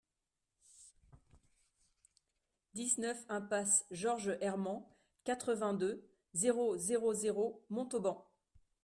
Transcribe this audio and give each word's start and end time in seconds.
dix-neuf 2.73 3.23
impasse 3.29 3.85
Georges 3.91 4.35
Herment, 4.41 4.89
quatre-vingt-deux, 5.25 6.03
zéro 6.33 6.75
zéro 6.75 7.13
zéro, 7.13 7.63
Montauban 7.69 8.25